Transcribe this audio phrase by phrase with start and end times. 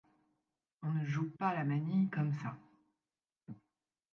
[0.81, 2.57] On ne joue pas la manille comme ça.